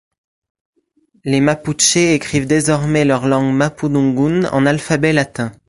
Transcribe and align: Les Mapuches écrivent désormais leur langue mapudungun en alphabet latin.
Les 1.25 1.41
Mapuches 1.41 1.95
écrivent 2.15 2.47
désormais 2.47 3.05
leur 3.05 3.27
langue 3.27 3.53
mapudungun 3.55 4.45
en 4.51 4.65
alphabet 4.65 5.13
latin. 5.13 5.51